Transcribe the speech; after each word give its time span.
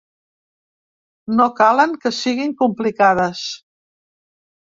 No 1.41 1.45
calen 1.59 1.93
que 2.05 2.11
siguin 2.21 2.55
complicades. 2.63 3.45